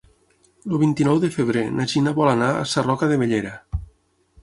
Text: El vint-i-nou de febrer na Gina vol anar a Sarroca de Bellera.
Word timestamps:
El 0.69 0.73
vint-i-nou 0.83 1.19
de 1.27 1.29
febrer 1.37 1.63
na 1.81 1.87
Gina 1.93 2.17
vol 2.23 2.33
anar 2.35 2.51
a 2.55 2.67
Sarroca 2.75 3.15
de 3.15 3.23
Bellera. 3.25 3.57